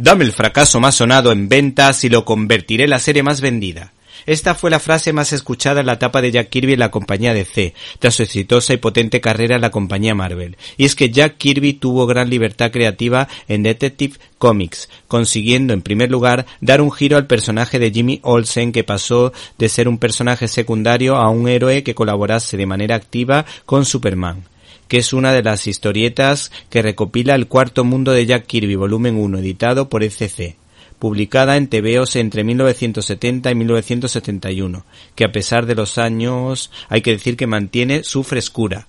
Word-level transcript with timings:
Dame 0.00 0.24
el 0.24 0.32
fracaso 0.32 0.78
más 0.78 0.94
sonado 0.94 1.32
en 1.32 1.48
ventas 1.48 2.04
y 2.04 2.08
lo 2.08 2.24
convertiré 2.24 2.84
en 2.84 2.90
la 2.90 3.00
serie 3.00 3.24
más 3.24 3.40
vendida. 3.40 3.92
Esta 4.26 4.54
fue 4.54 4.70
la 4.70 4.78
frase 4.78 5.12
más 5.12 5.32
escuchada 5.32 5.80
en 5.80 5.86
la 5.86 5.94
etapa 5.94 6.22
de 6.22 6.30
Jack 6.30 6.50
Kirby 6.50 6.74
en 6.74 6.78
la 6.78 6.92
compañía 6.92 7.34
DC, 7.34 7.74
tras 7.98 8.14
su 8.14 8.22
exitosa 8.22 8.72
y 8.72 8.76
potente 8.76 9.20
carrera 9.20 9.56
en 9.56 9.60
la 9.60 9.72
compañía 9.72 10.14
Marvel. 10.14 10.56
Y 10.76 10.84
es 10.84 10.94
que 10.94 11.10
Jack 11.10 11.36
Kirby 11.38 11.72
tuvo 11.72 12.06
gran 12.06 12.30
libertad 12.30 12.70
creativa 12.70 13.26
en 13.48 13.64
Detective 13.64 14.18
Comics, 14.38 14.88
consiguiendo 15.08 15.72
en 15.72 15.82
primer 15.82 16.12
lugar 16.12 16.46
dar 16.60 16.80
un 16.80 16.92
giro 16.92 17.16
al 17.16 17.26
personaje 17.26 17.80
de 17.80 17.90
Jimmy 17.90 18.20
Olsen 18.22 18.70
que 18.70 18.84
pasó 18.84 19.32
de 19.58 19.68
ser 19.68 19.88
un 19.88 19.98
personaje 19.98 20.46
secundario 20.46 21.16
a 21.16 21.28
un 21.28 21.48
héroe 21.48 21.82
que 21.82 21.96
colaborase 21.96 22.56
de 22.56 22.66
manera 22.66 22.94
activa 22.94 23.46
con 23.66 23.84
Superman 23.84 24.44
que 24.88 24.98
es 24.98 25.12
una 25.12 25.32
de 25.32 25.42
las 25.42 25.66
historietas 25.66 26.50
que 26.70 26.82
recopila 26.82 27.34
el 27.34 27.46
cuarto 27.46 27.84
mundo 27.84 28.12
de 28.12 28.26
Jack 28.26 28.46
Kirby, 28.46 28.74
volumen 28.74 29.16
1, 29.16 29.38
editado 29.38 29.88
por 29.88 30.02
ECC, 30.02 30.56
publicada 30.98 31.56
en 31.56 31.68
TVOs 31.68 32.16
entre 32.16 32.42
1970 32.42 33.50
y 33.50 33.54
1971, 33.54 34.84
que 35.14 35.24
a 35.24 35.32
pesar 35.32 35.66
de 35.66 35.74
los 35.74 35.98
años 35.98 36.70
hay 36.88 37.02
que 37.02 37.12
decir 37.12 37.36
que 37.36 37.46
mantiene 37.46 38.02
su 38.02 38.24
frescura. 38.24 38.86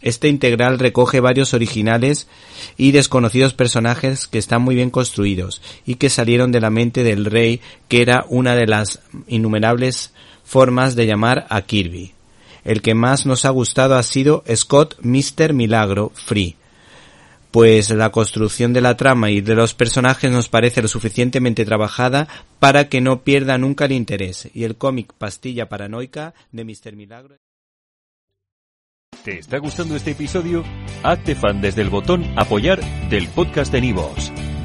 Este 0.00 0.28
integral 0.28 0.78
recoge 0.78 1.18
varios 1.18 1.54
originales 1.54 2.28
y 2.76 2.92
desconocidos 2.92 3.54
personajes 3.54 4.28
que 4.28 4.38
están 4.38 4.62
muy 4.62 4.76
bien 4.76 4.90
construidos 4.90 5.60
y 5.86 5.96
que 5.96 6.08
salieron 6.08 6.52
de 6.52 6.60
la 6.60 6.70
mente 6.70 7.02
del 7.02 7.24
rey, 7.24 7.60
que 7.88 8.02
era 8.02 8.24
una 8.28 8.54
de 8.54 8.66
las 8.68 9.00
innumerables 9.26 10.12
formas 10.44 10.94
de 10.94 11.06
llamar 11.06 11.46
a 11.50 11.62
Kirby. 11.62 12.12
El 12.64 12.82
que 12.82 12.94
más 12.94 13.26
nos 13.26 13.44
ha 13.44 13.50
gustado 13.50 13.96
ha 13.96 14.02
sido 14.02 14.44
Scott 14.54 14.96
Mr. 15.00 15.52
Milagro 15.52 16.12
Free, 16.14 16.56
pues 17.50 17.90
la 17.90 18.10
construcción 18.10 18.72
de 18.72 18.80
la 18.80 18.96
trama 18.96 19.30
y 19.30 19.40
de 19.40 19.54
los 19.54 19.74
personajes 19.74 20.30
nos 20.30 20.48
parece 20.48 20.82
lo 20.82 20.88
suficientemente 20.88 21.64
trabajada 21.64 22.28
para 22.58 22.88
que 22.88 23.00
no 23.00 23.22
pierda 23.22 23.58
nunca 23.58 23.86
el 23.86 23.92
interés, 23.92 24.48
y 24.52 24.64
el 24.64 24.76
cómic 24.76 25.12
Pastilla 25.14 25.68
Paranoica 25.68 26.34
de 26.52 26.64
Mr. 26.64 26.96
Milagro. 26.96 27.36
¿Te 29.24 29.38
está 29.38 29.58
gustando 29.58 29.96
este 29.96 30.12
episodio? 30.12 30.64
Hazte 31.02 31.34
fan 31.34 31.60
desde 31.60 31.82
el 31.82 31.90
botón 31.90 32.24
Apoyar 32.36 32.80
del 33.08 33.28
podcast 33.28 33.72
de 33.72 33.80
Nivos. 33.80 34.32